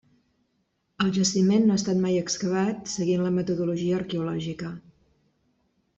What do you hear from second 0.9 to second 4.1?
El jaciment no ha estat mai excavat seguint la metodologia